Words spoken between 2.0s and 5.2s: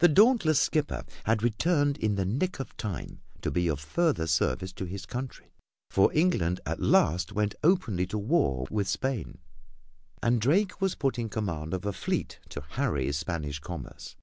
the nick of time to be of further service to his